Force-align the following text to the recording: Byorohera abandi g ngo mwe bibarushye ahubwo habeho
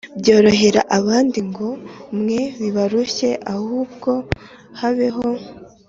Byorohera 0.19 0.81
abandi 0.97 1.37
g 1.41 1.45
ngo 1.49 1.69
mwe 2.17 2.41
bibarushye 2.59 3.29
ahubwo 3.53 4.11
habeho 4.79 5.29